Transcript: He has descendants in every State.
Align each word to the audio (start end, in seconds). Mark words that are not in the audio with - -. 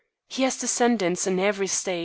He 0.29 0.41
has 0.41 0.57
descendants 0.57 1.27
in 1.27 1.37
every 1.39 1.67
State. 1.67 1.99